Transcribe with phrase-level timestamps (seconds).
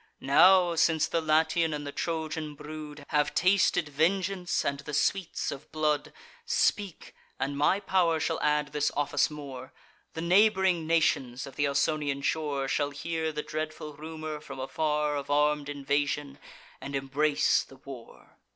[0.19, 5.71] Now, since the Latian and the Trojan brood Have tasted vengeance and the sweets of
[5.71, 6.11] blood;
[6.43, 9.73] Speak, and my pow'r shall add this office more:
[10.15, 15.29] The neighbr'ing nations of th' Ausonian shore Shall hear the dreadful rumour, from afar, Of
[15.29, 16.39] arm'd invasion,
[16.81, 18.37] and embrace the war."